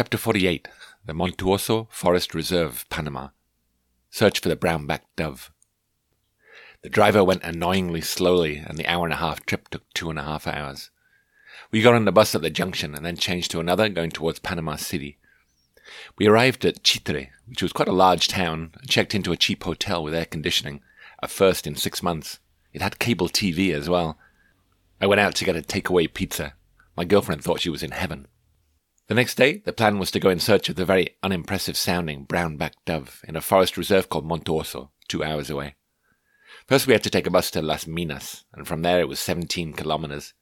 Chapter 0.00 0.16
48 0.16 0.66
The 1.04 1.12
Montuoso 1.12 1.86
Forest 1.90 2.34
Reserve, 2.34 2.86
Panama. 2.88 3.28
Search 4.08 4.40
for 4.40 4.48
the 4.48 4.56
brown 4.56 4.86
backed 4.86 5.14
dove. 5.14 5.52
The 6.80 6.88
driver 6.88 7.22
went 7.22 7.44
annoyingly 7.44 8.00
slowly, 8.00 8.64
and 8.66 8.78
the 8.78 8.86
hour 8.86 9.04
and 9.04 9.12
a 9.12 9.18
half 9.18 9.44
trip 9.44 9.68
took 9.68 9.82
two 9.92 10.08
and 10.08 10.18
a 10.18 10.22
half 10.22 10.46
hours. 10.46 10.88
We 11.70 11.82
got 11.82 11.92
on 11.92 12.06
the 12.06 12.12
bus 12.12 12.34
at 12.34 12.40
the 12.40 12.48
junction 12.48 12.94
and 12.94 13.04
then 13.04 13.18
changed 13.18 13.50
to 13.50 13.60
another 13.60 13.90
going 13.90 14.10
towards 14.10 14.38
Panama 14.38 14.76
City. 14.76 15.18
We 16.16 16.26
arrived 16.26 16.64
at 16.64 16.82
Chitre, 16.82 17.28
which 17.46 17.62
was 17.62 17.74
quite 17.74 17.88
a 17.88 17.92
large 17.92 18.26
town, 18.26 18.72
and 18.80 18.88
checked 18.88 19.14
into 19.14 19.32
a 19.32 19.36
cheap 19.36 19.64
hotel 19.64 20.02
with 20.02 20.14
air 20.14 20.24
conditioning, 20.24 20.80
a 21.22 21.28
first 21.28 21.66
in 21.66 21.76
six 21.76 22.02
months. 22.02 22.38
It 22.72 22.80
had 22.80 22.98
cable 22.98 23.28
TV 23.28 23.74
as 23.74 23.90
well. 23.90 24.16
I 24.98 25.06
went 25.06 25.20
out 25.20 25.34
to 25.34 25.44
get 25.44 25.56
a 25.56 25.60
takeaway 25.60 26.10
pizza. 26.10 26.54
My 26.96 27.04
girlfriend 27.04 27.44
thought 27.44 27.60
she 27.60 27.68
was 27.68 27.82
in 27.82 27.90
heaven. 27.90 28.28
The 29.10 29.16
next 29.16 29.34
day, 29.34 29.60
the 29.64 29.72
plan 29.72 29.98
was 29.98 30.12
to 30.12 30.20
go 30.20 30.30
in 30.30 30.38
search 30.38 30.68
of 30.68 30.76
the 30.76 30.84
very 30.84 31.16
unimpressive 31.20 31.76
sounding 31.76 32.22
brown 32.22 32.56
backed 32.56 32.84
dove 32.84 33.24
in 33.26 33.34
a 33.34 33.40
forest 33.40 33.76
reserve 33.76 34.08
called 34.08 34.24
Montuoso, 34.24 34.90
two 35.08 35.24
hours 35.24 35.50
away. 35.50 35.74
First, 36.68 36.86
we 36.86 36.92
had 36.92 37.02
to 37.02 37.10
take 37.10 37.26
a 37.26 37.30
bus 37.30 37.50
to 37.50 37.60
Las 37.60 37.88
Minas, 37.88 38.44
and 38.52 38.68
from 38.68 38.82
there 38.82 39.00
it 39.00 39.08
was 39.08 39.18
17 39.18 39.72
kilometers. 39.72 40.32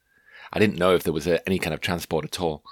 I 0.52 0.58
didn't 0.58 0.78
know 0.78 0.94
if 0.94 1.02
there 1.02 1.14
was 1.14 1.26
a, 1.26 1.42
any 1.48 1.58
kind 1.58 1.72
of 1.72 1.80
transport 1.80 2.26
at 2.26 2.40
all. 2.42 2.62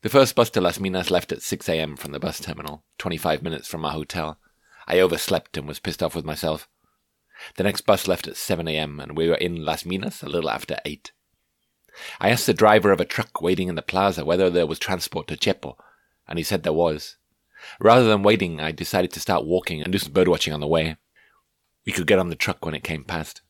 The 0.00 0.08
first 0.08 0.34
bus 0.34 0.50
to 0.50 0.60
Las 0.60 0.80
Minas 0.80 1.08
left 1.08 1.30
at 1.30 1.42
6 1.42 1.68
a.m. 1.68 1.94
from 1.94 2.10
the 2.10 2.18
bus 2.18 2.40
terminal, 2.40 2.82
25 2.98 3.44
minutes 3.44 3.68
from 3.68 3.84
our 3.84 3.92
hotel. 3.92 4.40
I 4.88 4.98
overslept 4.98 5.56
and 5.56 5.68
was 5.68 5.78
pissed 5.78 6.02
off 6.02 6.16
with 6.16 6.24
myself. 6.24 6.68
The 7.54 7.62
next 7.62 7.82
bus 7.82 8.08
left 8.08 8.26
at 8.26 8.36
7 8.36 8.66
a.m., 8.66 8.98
and 8.98 9.16
we 9.16 9.28
were 9.28 9.36
in 9.36 9.64
Las 9.64 9.86
Minas 9.86 10.24
a 10.24 10.28
little 10.28 10.50
after 10.50 10.78
8. 10.84 11.12
I 12.20 12.30
asked 12.30 12.46
the 12.46 12.54
driver 12.54 12.90
of 12.92 13.00
a 13.00 13.04
truck 13.04 13.42
waiting 13.42 13.68
in 13.68 13.74
the 13.74 13.82
plaza 13.82 14.24
whether 14.24 14.50
there 14.50 14.66
was 14.66 14.78
transport 14.78 15.28
to 15.28 15.36
Chepo, 15.36 15.76
and 16.26 16.38
he 16.38 16.42
said 16.42 16.62
there 16.62 16.72
was. 16.72 17.16
Rather 17.80 18.06
than 18.06 18.22
waiting, 18.22 18.60
I 18.60 18.72
decided 18.72 19.12
to 19.12 19.20
start 19.20 19.44
walking 19.44 19.82
and 19.82 19.92
do 19.92 19.98
some 19.98 20.12
birdwatching 20.12 20.54
on 20.54 20.60
the 20.60 20.66
way. 20.66 20.96
We 21.84 21.92
could 21.92 22.06
get 22.06 22.18
on 22.18 22.28
the 22.28 22.36
truck 22.36 22.64
when 22.64 22.74
it 22.74 22.84
came 22.84 23.04
past. 23.04 23.42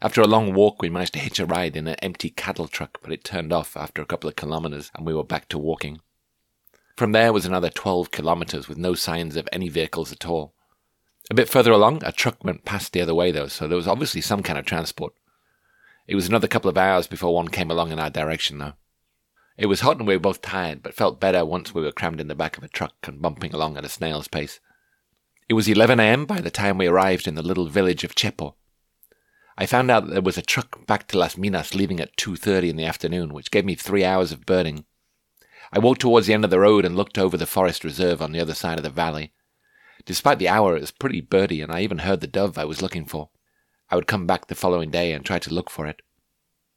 After 0.00 0.20
a 0.20 0.26
long 0.26 0.52
walk, 0.52 0.82
we 0.82 0.90
managed 0.90 1.14
to 1.14 1.18
hitch 1.18 1.40
a 1.40 1.46
ride 1.46 1.76
in 1.76 1.86
an 1.86 1.96
empty 1.96 2.30
cattle 2.30 2.68
truck, 2.68 2.98
but 3.02 3.12
it 3.12 3.24
turned 3.24 3.52
off 3.52 3.76
after 3.76 4.02
a 4.02 4.06
couple 4.06 4.28
of 4.28 4.36
kilometers 4.36 4.90
and 4.94 5.06
we 5.06 5.14
were 5.14 5.24
back 5.24 5.48
to 5.48 5.58
walking. 5.58 6.00
From 6.96 7.12
there 7.12 7.32
was 7.32 7.46
another 7.46 7.70
12 7.70 8.10
kilometers 8.10 8.68
with 8.68 8.78
no 8.78 8.94
signs 8.94 9.36
of 9.36 9.48
any 9.50 9.68
vehicles 9.68 10.12
at 10.12 10.26
all. 10.26 10.54
A 11.30 11.34
bit 11.34 11.48
further 11.48 11.72
along, 11.72 12.04
a 12.04 12.12
truck 12.12 12.44
went 12.44 12.64
past 12.64 12.92
the 12.92 13.00
other 13.00 13.14
way 13.14 13.30
though, 13.32 13.48
so 13.48 13.66
there 13.66 13.76
was 13.76 13.88
obviously 13.88 14.20
some 14.20 14.42
kind 14.42 14.58
of 14.58 14.66
transport. 14.66 15.14
It 16.06 16.14
was 16.14 16.28
another 16.28 16.48
couple 16.48 16.68
of 16.68 16.76
hours 16.76 17.06
before 17.06 17.34
one 17.34 17.48
came 17.48 17.70
along 17.70 17.90
in 17.90 17.98
our 17.98 18.10
direction, 18.10 18.58
though. 18.58 18.74
It 19.56 19.66
was 19.66 19.80
hot 19.80 19.98
and 19.98 20.06
we 20.06 20.16
were 20.16 20.20
both 20.20 20.42
tired, 20.42 20.82
but 20.82 20.94
felt 20.94 21.20
better 21.20 21.44
once 21.44 21.72
we 21.72 21.82
were 21.82 21.92
crammed 21.92 22.20
in 22.20 22.28
the 22.28 22.34
back 22.34 22.58
of 22.58 22.64
a 22.64 22.68
truck 22.68 22.94
and 23.04 23.22
bumping 23.22 23.54
along 23.54 23.76
at 23.76 23.84
a 23.84 23.88
snail's 23.88 24.28
pace. 24.28 24.60
It 25.48 25.54
was 25.54 25.68
11 25.68 26.00
a.m. 26.00 26.26
by 26.26 26.40
the 26.40 26.50
time 26.50 26.78
we 26.78 26.86
arrived 26.86 27.28
in 27.28 27.36
the 27.36 27.42
little 27.42 27.68
village 27.68 28.02
of 28.02 28.14
Chepo. 28.14 28.54
I 29.56 29.66
found 29.66 29.90
out 29.90 30.06
that 30.06 30.12
there 30.12 30.22
was 30.22 30.36
a 30.36 30.42
truck 30.42 30.84
back 30.86 31.06
to 31.08 31.18
Las 31.18 31.36
Minas 31.36 31.74
leaving 31.74 32.00
at 32.00 32.16
2.30 32.16 32.70
in 32.70 32.76
the 32.76 32.84
afternoon, 32.84 33.32
which 33.32 33.52
gave 33.52 33.64
me 33.64 33.74
three 33.74 34.04
hours 34.04 34.32
of 34.32 34.46
birding. 34.46 34.84
I 35.72 35.78
walked 35.78 36.00
towards 36.00 36.26
the 36.26 36.34
end 36.34 36.44
of 36.44 36.50
the 36.50 36.58
road 36.58 36.84
and 36.84 36.96
looked 36.96 37.18
over 37.18 37.36
the 37.36 37.46
forest 37.46 37.84
reserve 37.84 38.20
on 38.20 38.32
the 38.32 38.40
other 38.40 38.54
side 38.54 38.78
of 38.78 38.82
the 38.82 38.90
valley. 38.90 39.32
Despite 40.04 40.38
the 40.38 40.48
hour, 40.48 40.76
it 40.76 40.80
was 40.80 40.90
pretty 40.90 41.20
birdy, 41.20 41.62
and 41.62 41.70
I 41.70 41.80
even 41.80 41.98
heard 41.98 42.20
the 42.20 42.26
dove 42.26 42.58
I 42.58 42.64
was 42.64 42.82
looking 42.82 43.06
for. 43.06 43.30
I 43.90 43.96
would 43.96 44.06
come 44.06 44.26
back 44.26 44.46
the 44.46 44.54
following 44.54 44.90
day 44.90 45.12
and 45.12 45.24
try 45.24 45.38
to 45.38 45.54
look 45.54 45.70
for 45.70 45.86
it. 45.86 46.02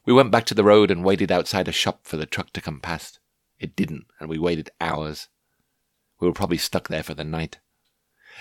We 0.06 0.14
went 0.14 0.32
back 0.32 0.46
to 0.46 0.54
the 0.54 0.64
road 0.64 0.92
and 0.92 1.04
waited 1.04 1.32
outside 1.32 1.68
a 1.68 1.74
shop 1.74 2.02
for 2.04 2.18
the 2.18 2.26
truck 2.26 2.54
to 2.54 2.62
come 2.62 2.80
past. 2.80 3.20
It 3.60 3.76
didn't, 3.76 4.06
and 4.20 4.30
we 4.30 4.38
waited 4.38 4.70
hours. 4.80 5.28
We 6.20 6.28
were 6.28 6.34
probably 6.34 6.58
stuck 6.58 6.88
there 6.88 7.04
for 7.04 7.14
the 7.14 7.24
night. 7.24 7.60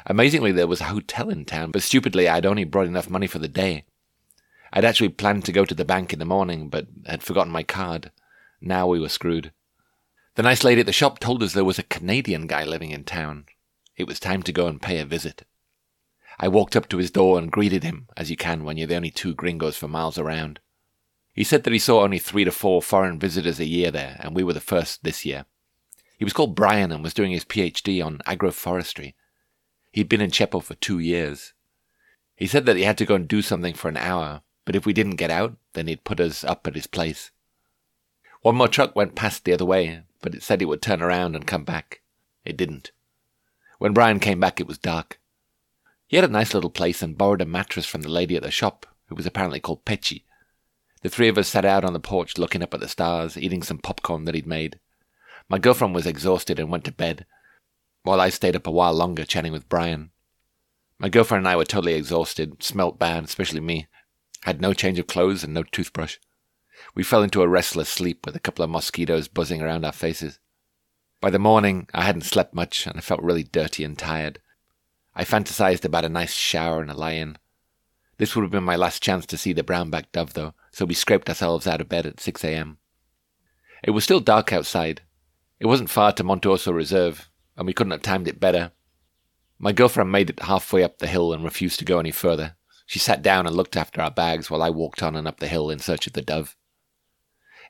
Amazingly, 0.05 0.53
there 0.53 0.67
was 0.67 0.81
a 0.81 0.85
hotel 0.85 1.31
in 1.31 1.45
town, 1.45 1.71
but 1.71 1.83
stupidly, 1.83 2.29
I'd 2.29 2.47
only 2.47 2.65
brought 2.65 2.87
enough 2.87 3.09
money 3.09 3.27
for 3.27 3.39
the 3.39 3.49
day. 3.49 3.85
I'd 4.73 4.85
actually 4.85 5.09
planned 5.09 5.45
to 5.47 5.53
go 5.53 5.65
to 5.65 5.75
the 5.75 5.85
bank 5.85 6.13
in 6.13 6.19
the 6.19 6.25
morning, 6.25 6.69
but 6.69 6.87
had 7.07 7.23
forgotten 7.23 7.53
my 7.53 7.63
card. 7.63 8.11
Now 8.61 8.87
we 8.87 9.01
were 9.01 9.09
screwed. 9.09 9.53
The 10.35 10.43
nice 10.43 10.65
lady 10.65 10.81
at 10.81 10.87
the 10.87 10.93
shop 10.93 11.19
told 11.19 11.43
us 11.43 11.55
there 11.55 11.65
was 11.65 11.79
a 11.79 11.85
Canadian 11.85 12.47
guy 12.47 12.65
living 12.65 12.91
in 12.91 13.05
town. 13.05 13.47
It 13.97 14.07
was 14.07 14.21
time 14.21 14.43
to 14.43 14.53
go 14.53 14.67
and 14.67 14.83
pay 14.83 14.99
a 14.99 15.07
visit. 15.07 15.45
I 16.39 16.49
walked 16.49 16.77
up 16.77 16.89
to 16.91 16.99
his 16.99 17.11
door 17.11 17.39
and 17.39 17.51
greeted 17.51 17.83
him, 17.83 18.09
as 18.17 18.31
you 18.31 18.37
can 18.37 18.65
when 18.65 18.77
you're 18.77 18.87
the 18.87 18.97
only 18.97 19.11
two 19.11 19.35
gringos 19.35 19.77
for 19.77 19.89
miles 19.89 20.19
around. 20.19 20.61
He 21.33 21.45
said 21.45 21.65
that 21.65 21.73
he 21.73 21.79
saw 21.79 22.03
only 22.03 22.19
three 22.19 22.45
to 22.45 22.53
four 22.53 22.83
foreign 22.83 23.19
visitors 23.19 23.61
a 23.61 23.65
year 23.65 23.91
there, 23.91 24.17
and 24.21 24.35
we 24.35 24.43
were 24.43 24.53
the 24.53 24.61
first 24.61 25.05
this 25.05 25.25
year. 25.25 25.47
He 26.19 26.25
was 26.25 26.33
called 26.33 26.55
Brian 26.55 26.93
and 26.93 27.03
was 27.03 27.15
doing 27.15 27.33
his 27.33 27.45
PhD 27.45 28.05
on 28.05 28.21
agroforestry. 28.27 29.15
He'd 29.93 30.09
been 30.09 30.21
in 30.21 30.31
Chepo 30.31 30.63
for 30.63 30.75
two 30.75 30.99
years. 30.99 31.53
He 32.37 32.47
said 32.47 32.67
that 32.67 32.77
he 32.77 32.85
had 32.85 32.99
to 32.99 33.07
go 33.07 33.15
and 33.15 33.29
do 33.29 33.43
something 33.43 33.75
for 33.75 33.89
an 33.89 33.97
hour, 33.97 34.43
but 34.65 34.77
if 34.77 34.85
we 34.85 34.93
didn't 34.93 35.17
get 35.17 35.31
out, 35.31 35.57
then 35.73 35.87
he'd 35.87 36.05
put 36.05 36.21
us 36.21 36.45
up 36.45 36.67
at 36.67 36.75
his 36.75 36.87
place. 36.87 37.31
One 38.43 38.57
more 38.57 38.69
truck 38.69 38.95
went 38.95 39.15
past 39.15 39.45
the 39.45 39.53
other 39.53 39.65
way, 39.65 40.03
but 40.23 40.35
it 40.35 40.43
said 40.43 40.61
it 40.63 40.67
would 40.67 40.83
turn 40.83 41.03
around 41.03 41.35
and 41.35 41.47
come 41.47 41.65
back. 41.65 42.03
It 42.45 42.57
didn't. 42.57 42.93
When 43.79 43.93
Brian 43.93 44.21
came 44.21 44.41
back, 44.41 44.61
it 44.61 44.67
was 44.67 44.79
dark. 44.79 45.19
He 46.06 46.17
had 46.17 46.25
a 46.25 46.28
nice 46.28 46.55
little 46.55 46.71
place 46.71 47.03
and 47.03 47.19
borrowed 47.19 47.43
a 47.43 47.47
mattress 47.47 47.87
from 47.87 48.03
the 48.03 48.09
lady 48.09 48.37
at 48.37 48.43
the 48.43 48.50
shop, 48.50 48.87
who 49.09 49.15
was 49.15 49.27
apparently 49.27 49.61
called 49.61 49.84
Pechi. 49.84 50.22
The 51.03 51.09
three 51.09 51.28
of 51.28 51.39
us 51.39 51.49
sat 51.49 51.65
out 51.65 51.84
on 51.84 51.93
the 51.93 52.00
porch 52.00 52.39
looking 52.39 52.62
up 52.62 52.75
at 52.75 52.81
the 52.81 52.89
stars, 52.89 53.37
eating 53.37 53.62
some 53.62 53.78
popcorn 53.78 54.25
that 54.25 54.34
he'd 54.34 54.47
made. 54.47 54.78
My 55.49 55.59
girlfriend 55.59 55.95
was 55.95 56.06
exhausted 56.06 56.59
and 56.59 56.71
went 56.71 56.84
to 56.84 56.93
bed, 56.93 57.27
while 58.03 58.21
I 58.21 58.31
stayed 58.31 58.56
up 58.56 58.66
a 58.66 58.71
while 58.71 58.95
longer 58.95 59.25
chatting 59.25 59.53
with 59.53 59.69
Brian. 59.69 60.11
My 60.99 61.09
girlfriend 61.09 61.41
and 61.41 61.49
I 61.49 61.56
were 61.56 61.65
totally 61.65 61.95
exhausted, 61.95 62.62
smelt 62.62 62.99
bad, 62.99 63.25
especially 63.25 63.61
me. 63.61 63.87
Had 64.43 64.61
no 64.61 64.72
change 64.72 64.99
of 64.99 65.06
clothes 65.06 65.45
and 65.45 65.53
no 65.53 65.62
toothbrush. 65.65 66.19
We 66.95 67.03
fell 67.03 67.22
into 67.22 67.43
a 67.43 67.49
restless 67.49 67.89
sleep 67.89 68.25
with 68.25 68.37
a 68.37 68.41
couple 68.41 68.65
of 68.65 68.71
mosquitoes 68.71 69.28
buzzing 69.28 69.61
around 69.61 69.84
our 69.84 69.93
faces. 69.93 70.39
By 71.21 71.31
the 71.31 71.39
morning, 71.39 71.89
I 71.93 72.03
hadn't 72.03 72.22
slept 72.22 72.55
much 72.55 72.87
and 72.87 72.97
I 72.97 73.00
felt 73.00 73.22
really 73.22 73.43
dirty 73.43 73.84
and 73.84 73.99
tired. 73.99 74.41
I 75.19 75.25
fantasized 75.25 75.87
about 75.87 76.04
a 76.04 76.10
nice 76.10 76.34
shower 76.34 76.82
and 76.82 76.91
a 76.91 76.94
lie-in. 76.94 77.38
This 78.19 78.37
would 78.37 78.43
have 78.43 78.50
been 78.50 78.65
my 78.65 78.77
last 78.77 79.03
chance 79.03 79.25
to 79.27 79.38
see 79.38 79.54
the 79.54 79.65
brown-backed 79.65 80.12
dove, 80.12 80.34
though, 80.34 80.53
so 80.71 80.84
we 80.84 80.93
scraped 80.93 81.31
ourselves 81.31 81.66
out 81.66 81.81
of 81.81 81.88
bed 81.88 82.04
at 82.04 82.21
6 82.21 82.44
a.m. 82.44 82.77
It 83.82 83.93
was 83.93 84.04
still 84.04 84.21
dark 84.21 84.53
outside. 84.53 85.00
It 85.59 85.66
wasn't 85.66 85.88
far 85.88 86.12
to 86.12 86.22
Montuoso 86.22 86.71
Reserve, 86.75 87.31
and 87.56 87.66
we 87.66 87.72
couldn't 87.72 87.93
have 87.93 88.03
timed 88.03 88.28
it 88.28 88.38
better. 88.38 88.72
My 89.59 89.72
girlfriend 89.72 90.12
made 90.12 90.28
it 90.28 90.43
halfway 90.43 90.84
up 90.84 90.99
the 90.99 91.06
hill 91.06 91.33
and 91.33 91.43
refused 91.43 91.78
to 91.78 91.87
go 91.87 91.98
any 91.98 92.10
further. 92.10 92.56
She 92.84 92.98
sat 92.98 93.22
down 93.22 93.47
and 93.47 93.56
looked 93.56 93.75
after 93.75 94.03
our 94.03 94.10
bags 94.10 94.50
while 94.50 94.62
I 94.62 94.69
walked 94.69 95.03
on 95.03 95.16
and 95.16 95.27
up 95.27 95.41
the 95.41 95.48
hill 95.48 95.71
in 95.71 95.78
search 95.78 96.06
of 96.06 96.12
the 96.12 96.21
dove. 96.21 96.56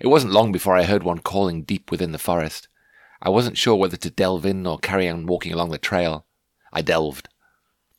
It 0.01 0.09
wasn't 0.09 0.33
long 0.33 0.51
before 0.51 0.77
I 0.77 0.83
heard 0.83 1.05
one 1.05 1.21
calling 1.21 1.63
deep 1.63 1.93
within 1.93 2.11
the 2.11 2.19
forest. 2.19 2.67
I 3.23 3.29
wasn't 3.29 3.57
sure 3.57 3.77
whether 3.77 3.97
to 3.97 4.11
delve 4.11 4.45
in 4.45 4.67
or 4.67 4.79
carry 4.79 5.09
on 5.09 5.27
walking 5.27 5.53
along 5.53 5.71
the 5.71 5.79
trail. 5.79 6.27
I 6.73 6.83
delved. 6.83 7.29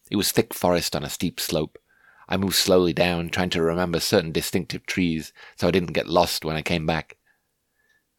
It 0.09 0.15
was 0.15 0.31
thick 0.31 0.53
forest 0.53 0.95
on 0.95 1.03
a 1.03 1.09
steep 1.09 1.39
slope. 1.39 1.77
I 2.29 2.37
moved 2.37 2.55
slowly 2.55 2.93
down, 2.93 3.29
trying 3.29 3.49
to 3.51 3.61
remember 3.61 3.99
certain 3.99 4.31
distinctive 4.31 4.85
trees 4.85 5.33
so 5.55 5.67
I 5.67 5.71
didn't 5.71 5.93
get 5.93 6.07
lost 6.07 6.43
when 6.43 6.55
I 6.55 6.61
came 6.61 6.85
back. 6.85 7.17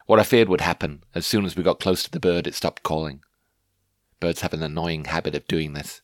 What 0.07 0.19
I 0.19 0.25
feared 0.25 0.49
would 0.49 0.63
happen, 0.63 1.05
as 1.15 1.27
soon 1.27 1.45
as 1.45 1.57
we 1.57 1.63
got 1.63 1.81
close 1.81 2.03
to 2.03 2.11
the 2.11 2.21
bird, 2.21 2.47
it 2.47 2.55
stopped 2.55 2.83
calling. 2.83 3.21
Birds 4.21 4.41
have 4.41 4.55
an 4.55 4.63
annoying 4.63 5.05
habit 5.05 5.35
of 5.35 5.47
doing 5.47 5.75
this. 5.75 6.01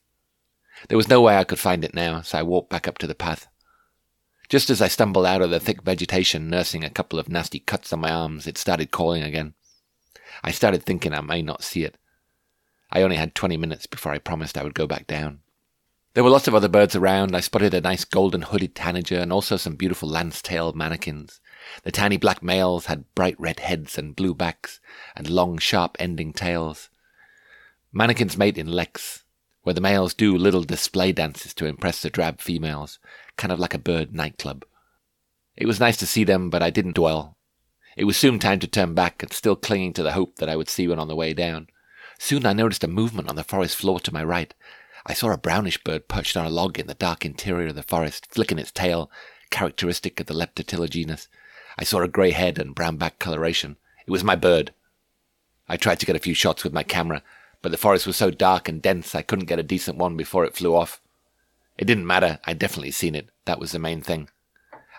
There 0.88 0.98
was 0.98 1.08
no 1.08 1.22
way 1.22 1.36
I 1.36 1.44
could 1.44 1.58
find 1.58 1.84
it 1.84 1.94
now, 1.94 2.20
so 2.20 2.38
I 2.38 2.42
walked 2.42 2.70
back 2.70 2.86
up 2.86 2.98
to 2.98 3.06
the 3.06 3.14
path. 3.14 3.48
Just 4.48 4.68
as 4.68 4.82
I 4.82 4.88
stumbled 4.88 5.24
out 5.24 5.40
of 5.40 5.50
the 5.50 5.58
thick 5.58 5.82
vegetation, 5.82 6.50
nursing 6.50 6.84
a 6.84 6.90
couple 6.90 7.18
of 7.18 7.30
nasty 7.30 7.60
cuts 7.60 7.92
on 7.92 8.00
my 8.00 8.10
arms, 8.10 8.46
it 8.46 8.58
started 8.58 8.90
calling 8.90 9.22
again. 9.22 9.54
I 10.42 10.50
started 10.50 10.82
thinking 10.82 11.14
I 11.14 11.22
may 11.22 11.40
not 11.40 11.62
see 11.62 11.84
it. 11.84 11.96
I 12.92 13.02
only 13.02 13.16
had 13.16 13.34
twenty 13.34 13.56
minutes 13.56 13.86
before 13.86 14.12
I 14.12 14.18
promised 14.18 14.58
I 14.58 14.62
would 14.62 14.74
go 14.74 14.86
back 14.86 15.06
down. 15.06 15.40
There 16.14 16.22
were 16.22 16.30
lots 16.30 16.46
of 16.46 16.54
other 16.54 16.68
birds 16.68 16.94
around. 16.94 17.34
I 17.34 17.40
spotted 17.40 17.74
a 17.74 17.80
nice 17.80 18.04
golden 18.04 18.42
hooded 18.42 18.76
tanager 18.76 19.18
and 19.18 19.32
also 19.32 19.56
some 19.56 19.74
beautiful 19.74 20.08
lance-tailed 20.08 20.76
manakins. 20.76 21.40
The 21.82 21.90
tiny 21.90 22.16
black 22.16 22.40
males 22.40 22.86
had 22.86 23.12
bright 23.16 23.34
red 23.38 23.58
heads 23.58 23.98
and 23.98 24.14
blue 24.14 24.32
backs 24.32 24.78
and 25.16 25.28
long 25.28 25.58
sharp 25.58 25.96
ending 25.98 26.32
tails. 26.32 26.88
Manakins 27.92 28.36
mate 28.36 28.56
in 28.56 28.68
leks, 28.68 29.24
where 29.62 29.74
the 29.74 29.80
males 29.80 30.14
do 30.14 30.36
little 30.36 30.62
display 30.62 31.10
dances 31.10 31.52
to 31.54 31.66
impress 31.66 32.00
the 32.00 32.10
drab 32.10 32.40
females, 32.40 33.00
kind 33.36 33.52
of 33.52 33.58
like 33.58 33.74
a 33.74 33.78
bird 33.78 34.14
nightclub. 34.14 34.64
It 35.56 35.66
was 35.66 35.80
nice 35.80 35.96
to 35.96 36.06
see 36.06 36.22
them, 36.22 36.48
but 36.48 36.62
I 36.62 36.70
didn't 36.70 36.94
dwell. 36.94 37.36
It 37.96 38.04
was 38.04 38.16
soon 38.16 38.38
time 38.38 38.60
to 38.60 38.68
turn 38.68 38.94
back 38.94 39.20
and 39.22 39.32
still 39.32 39.56
clinging 39.56 39.94
to 39.94 40.04
the 40.04 40.12
hope 40.12 40.36
that 40.36 40.48
I 40.48 40.54
would 40.54 40.68
see 40.68 40.86
one 40.86 41.00
on 41.00 41.08
the 41.08 41.16
way 41.16 41.32
down. 41.32 41.68
Soon 42.20 42.46
I 42.46 42.52
noticed 42.52 42.84
a 42.84 42.88
movement 42.88 43.28
on 43.28 43.34
the 43.34 43.42
forest 43.42 43.74
floor 43.74 43.98
to 44.00 44.12
my 44.12 44.22
right, 44.22 44.54
I 45.06 45.12
saw 45.12 45.30
a 45.32 45.36
brownish 45.36 45.82
bird 45.84 46.08
perched 46.08 46.36
on 46.36 46.46
a 46.46 46.50
log 46.50 46.78
in 46.78 46.86
the 46.86 46.94
dark 46.94 47.26
interior 47.26 47.68
of 47.68 47.74
the 47.74 47.82
forest, 47.82 48.26
flicking 48.30 48.58
its 48.58 48.72
tail, 48.72 49.10
characteristic 49.50 50.18
of 50.18 50.26
the 50.26 50.34
Leptotila 50.34 50.88
genus. 50.88 51.28
I 51.78 51.84
saw 51.84 52.00
a 52.00 52.08
grey 52.08 52.30
head 52.30 52.58
and 52.58 52.74
brown 52.74 52.96
back 52.96 53.18
coloration. 53.18 53.76
It 54.06 54.10
was 54.10 54.24
my 54.24 54.36
bird. 54.36 54.72
I 55.68 55.76
tried 55.76 56.00
to 56.00 56.06
get 56.06 56.16
a 56.16 56.20
few 56.20 56.34
shots 56.34 56.64
with 56.64 56.72
my 56.72 56.82
camera, 56.82 57.22
but 57.60 57.70
the 57.70 57.78
forest 57.78 58.06
was 58.06 58.16
so 58.16 58.30
dark 58.30 58.68
and 58.68 58.80
dense 58.80 59.14
I 59.14 59.22
couldn't 59.22 59.46
get 59.46 59.58
a 59.58 59.62
decent 59.62 59.98
one 59.98 60.16
before 60.16 60.44
it 60.44 60.56
flew 60.56 60.74
off. 60.74 61.00
It 61.76 61.86
didn't 61.86 62.06
matter, 62.06 62.38
I'd 62.44 62.58
definitely 62.58 62.92
seen 62.92 63.14
it. 63.14 63.28
That 63.44 63.58
was 63.58 63.72
the 63.72 63.78
main 63.78 64.00
thing. 64.00 64.28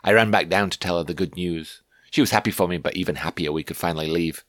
I 0.03 0.13
ran 0.13 0.29
back 0.29 0.49
down 0.49 0.69
to 0.69 0.79
tell 0.79 0.97
her 0.97 1.03
the 1.03 1.13
good 1.13 1.35
news. 1.35 1.81
She 2.11 2.21
was 2.21 2.31
happy 2.31 2.51
for 2.51 2.67
me, 2.67 2.77
but 2.77 2.95
even 2.95 3.15
happier 3.15 3.51
we 3.51 3.63
could 3.63 3.77
finally 3.77 4.07
leave. 4.07 4.43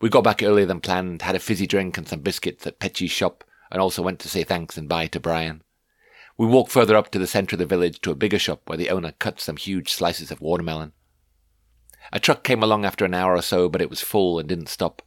We 0.00 0.08
got 0.08 0.24
back 0.24 0.42
earlier 0.42 0.66
than 0.66 0.80
planned, 0.80 1.22
had 1.22 1.34
a 1.34 1.38
fizzy 1.38 1.66
drink 1.66 1.96
and 1.96 2.08
some 2.08 2.20
biscuits 2.20 2.66
at 2.66 2.78
Petchy's 2.78 3.10
shop, 3.10 3.44
and 3.70 3.80
also 3.80 4.02
went 4.02 4.18
to 4.20 4.28
say 4.28 4.44
thanks 4.44 4.76
and 4.76 4.88
bye 4.88 5.06
to 5.06 5.20
Brian. 5.20 5.62
We 6.36 6.46
walked 6.46 6.72
further 6.72 6.96
up 6.96 7.10
to 7.10 7.18
the 7.18 7.26
centre 7.26 7.54
of 7.54 7.58
the 7.58 7.66
village 7.66 8.00
to 8.00 8.10
a 8.10 8.16
bigger 8.16 8.38
shop 8.38 8.62
where 8.66 8.78
the 8.78 8.90
owner 8.90 9.12
cut 9.18 9.40
some 9.40 9.56
huge 9.56 9.92
slices 9.92 10.30
of 10.30 10.40
watermelon. 10.40 10.92
A 12.12 12.20
truck 12.20 12.42
came 12.42 12.62
along 12.62 12.84
after 12.84 13.04
an 13.04 13.14
hour 13.14 13.34
or 13.34 13.42
so, 13.42 13.68
but 13.68 13.82
it 13.82 13.90
was 13.90 14.00
full 14.00 14.38
and 14.38 14.48
didn't 14.48 14.68
stop. 14.68 15.02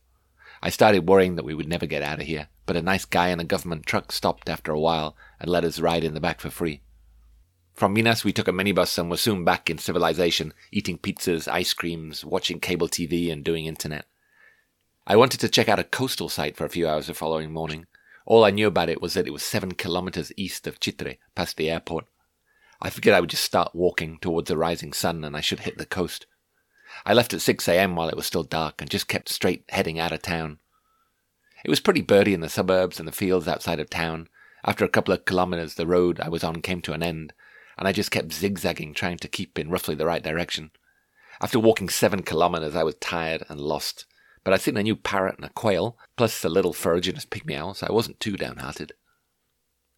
I 0.62 0.70
started 0.70 1.10
worrying 1.10 1.36
that 1.36 1.44
we 1.44 1.54
would 1.54 1.68
never 1.68 1.86
get 1.86 2.04
out 2.04 2.22
of 2.22 2.28
here, 2.28 2.48
but 2.66 2.78
a 2.78 2.82
nice 2.82 3.04
guy 3.04 3.30
in 3.30 3.40
a 3.40 3.44
government 3.44 3.86
truck 3.86 4.12
stopped 4.12 4.48
after 4.48 4.72
a 4.72 4.80
while 4.80 5.18
and 5.40 5.50
let 5.50 5.66
us 5.66 5.80
ride 5.80 6.04
in 6.04 6.14
the 6.14 6.22
back 6.22 6.40
for 6.40 6.50
free. 6.50 6.82
From 7.74 7.94
Minas, 7.94 8.24
we 8.24 8.32
took 8.32 8.48
a 8.48 8.52
minibus 8.52 8.98
and 8.98 9.10
were 9.10 9.18
soon 9.18 9.44
back 9.44 9.70
in 9.70 9.80
civilization, 9.80 10.54
eating 10.72 11.00
pizzas, 11.00 11.48
ice 11.48 11.74
creams, 11.74 12.24
watching 12.24 12.60
cable 12.60 12.88
TV, 12.88 13.32
and 13.32 13.44
doing 13.44 13.66
internet. 13.66 14.06
I 15.08 15.16
wanted 15.16 15.40
to 15.40 15.50
check 15.50 15.68
out 15.68 15.80
a 15.80 15.84
coastal 15.84 16.30
site 16.30 16.56
for 16.56 16.64
a 16.64 16.70
few 16.70 16.88
hours 16.88 17.08
the 17.08 17.14
following 17.14 17.52
morning. 17.52 17.88
All 18.26 18.46
I 18.46 18.52
knew 18.52 18.68
about 18.68 18.90
it 18.90 19.02
was 19.02 19.14
that 19.14 19.28
it 19.28 19.34
was 19.34 19.44
seven 19.44 19.74
kilometers 19.74 20.32
east 20.38 20.66
of 20.68 20.80
Chitre, 20.80 21.18
past 21.36 21.58
the 21.58 21.70
airport. 21.70 22.06
I 22.82 22.90
figured 22.90 23.16
I 23.16 23.20
would 23.20 23.30
just 23.30 23.44
start 23.44 23.76
walking 23.76 24.18
towards 24.20 24.48
the 24.48 24.58
rising 24.58 24.94
sun 24.94 25.24
and 25.24 25.36
I 25.36 25.42
should 25.42 25.62
hit 25.62 25.78
the 25.78 25.86
coast. 25.86 26.26
I 27.06 27.14
left 27.14 27.34
at 27.34 27.42
6 27.42 27.68
a.m. 27.68 27.96
while 27.96 28.10
it 28.10 28.16
was 28.16 28.26
still 28.26 28.44
dark 28.44 28.82
and 28.82 28.90
just 28.90 29.08
kept 29.08 29.30
straight 29.30 29.66
heading 29.70 30.00
out 30.00 30.12
of 30.12 30.22
town. 30.22 30.60
It 31.66 31.70
was 31.70 31.80
pretty 31.80 32.02
birdy 32.02 32.34
in 32.34 32.42
the 32.42 32.50
suburbs 32.50 33.00
and 33.00 33.08
the 33.08 33.14
fields 33.14 33.48
outside 33.48 33.80
of 33.80 33.90
town. 33.90 34.28
After 34.66 34.86
a 34.86 34.90
couple 34.90 35.14
of 35.14 35.26
kilometers, 35.26 35.76
the 35.76 35.88
road 35.88 36.20
I 36.20 36.30
was 36.30 36.44
on 36.44 36.62
came 36.62 36.82
to 36.82 36.94
an 36.94 37.04
end, 37.04 37.34
and 37.78 37.88
I 37.88 37.92
just 37.92 38.12
kept 38.12 38.34
zigzagging, 38.34 38.94
trying 38.94 39.18
to 39.18 39.28
keep 39.28 39.58
in 39.58 39.70
roughly 39.70 39.96
the 39.96 40.06
right 40.06 40.24
direction. 40.24 40.72
After 41.42 41.60
walking 41.60 41.90
seven 41.90 42.22
kilometers, 42.22 42.76
I 42.76 42.84
was 42.84 42.96
tired 42.96 43.46
and 43.50 43.60
lost, 43.60 44.06
but 44.44 44.54
I'd 44.54 44.62
seen 44.62 44.78
a 44.78 44.84
new 44.84 44.96
parrot 44.96 45.36
and 45.38 45.46
a 45.46 45.50
quail, 45.50 45.98
plus 46.16 46.44
a 46.44 46.50
little 46.50 46.74
ferruginous 46.74 47.26
pygmy 47.26 47.58
owl, 47.58 47.74
so 47.74 47.88
I 47.88 47.94
wasn't 47.94 48.20
too 48.20 48.38
downhearted. 48.38 48.94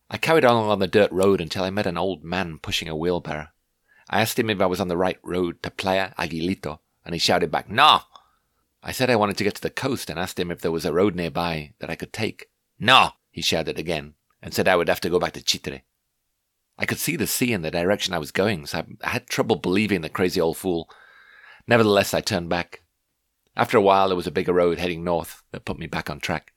I 0.09 0.18
carried 0.18 0.45
on 0.45 0.56
along 0.56 0.80
the 0.80 0.88
dirt 0.88 1.12
road 1.12 1.42
until 1.42 1.63
I 1.63 1.71
met 1.71 1.88
an 1.88 1.97
old 1.97 2.24
man 2.24 2.59
pushing 2.59 2.88
a 2.88 2.95
wheelbarrow. 2.95 3.47
I 4.09 4.21
asked 4.21 4.38
him 4.38 4.50
if 4.50 4.62
I 4.62 4.68
was 4.68 4.80
on 4.80 4.88
the 4.88 4.97
right 4.97 5.18
road 5.24 5.63
to 5.63 5.71
Playa 5.71 6.13
Aguilito, 6.19 6.80
and 7.03 7.15
he 7.15 7.19
shouted 7.19 7.50
back, 7.50 7.69
No! 7.69 8.01
I 8.83 8.92
said 8.92 9.09
I 9.09 9.15
wanted 9.15 9.38
to 9.38 9.44
get 9.44 9.56
to 9.56 9.62
the 9.62 9.71
coast 9.71 10.12
and 10.12 10.19
asked 10.19 10.39
him 10.39 10.51
if 10.51 10.62
there 10.62 10.71
was 10.71 10.86
a 10.86 10.94
road 10.94 11.15
nearby 11.15 11.74
that 11.80 11.89
I 11.89 11.95
could 11.95 12.13
take. 12.13 12.50
No! 12.80 13.12
he 13.31 13.42
shouted 13.42 13.80
again, 13.80 14.13
and 14.42 14.53
said 14.53 14.68
I 14.68 14.75
would 14.75 14.88
have 14.88 15.01
to 15.01 15.09
go 15.09 15.19
back 15.19 15.33
to 15.33 15.44
Chitre. 15.44 15.81
I 16.77 16.86
could 16.86 17.00
see 17.00 17.15
the 17.15 17.25
sea 17.25 17.51
in 17.51 17.63
the 17.63 17.71
direction 17.71 18.13
I 18.13 18.19
was 18.19 18.31
going, 18.31 18.68
so 18.68 18.86
I 19.03 19.09
had 19.09 19.27
trouble 19.27 19.56
believing 19.56 20.01
the 20.01 20.09
crazy 20.09 20.39
old 20.39 20.57
fool. 20.57 20.89
Nevertheless, 21.68 22.13
I 22.13 22.21
turned 22.21 22.50
back. 22.50 22.83
After 23.57 23.78
a 23.78 23.81
while, 23.81 24.10
there 24.10 24.18
was 24.18 24.28
a 24.28 24.31
bigger 24.31 24.54
road 24.54 24.80
heading 24.80 25.04
north 25.04 25.44
that 25.52 25.66
put 25.66 25.80
me 25.80 25.88
back 25.88 26.10
on 26.10 26.19
track. 26.19 26.54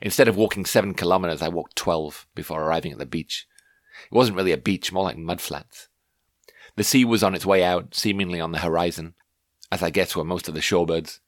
Instead 0.00 0.26
of 0.26 0.36
walking 0.36 0.64
seven 0.64 0.94
kilometers, 0.94 1.42
I 1.42 1.48
walked 1.48 1.76
twelve 1.76 2.26
before 2.34 2.62
arriving 2.62 2.92
at 2.92 2.98
the 2.98 3.06
beach. 3.06 3.46
It 4.10 4.14
wasn't 4.14 4.36
really 4.36 4.52
a 4.52 4.56
beach, 4.56 4.90
more 4.90 5.04
like 5.04 5.16
mudflats. 5.16 5.88
The 6.76 6.84
sea 6.84 7.04
was 7.04 7.22
on 7.22 7.34
its 7.34 7.46
way 7.46 7.62
out, 7.62 7.94
seemingly 7.94 8.40
on 8.40 8.52
the 8.52 8.58
horizon, 8.58 9.14
as 9.70 9.82
I 9.82 9.90
guess 9.90 10.16
were 10.16 10.24
most 10.24 10.48
of 10.48 10.54
the 10.54 10.60
shorebirds. 10.60 11.20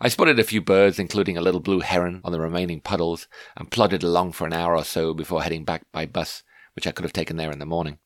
I 0.00 0.08
spotted 0.08 0.38
a 0.38 0.44
few 0.44 0.60
birds, 0.60 0.98
including 0.98 1.36
a 1.36 1.40
little 1.40 1.60
blue 1.60 1.80
heron, 1.80 2.20
on 2.24 2.32
the 2.32 2.40
remaining 2.40 2.80
puddles, 2.80 3.28
and 3.56 3.70
plodded 3.70 4.02
along 4.02 4.32
for 4.32 4.46
an 4.46 4.52
hour 4.52 4.76
or 4.76 4.84
so 4.84 5.14
before 5.14 5.42
heading 5.42 5.64
back 5.64 5.86
by 5.92 6.06
bus, 6.06 6.42
which 6.74 6.86
I 6.86 6.90
could 6.90 7.04
have 7.04 7.12
taken 7.12 7.36
there 7.36 7.52
in 7.52 7.60
the 7.60 7.66
morning. 7.66 7.98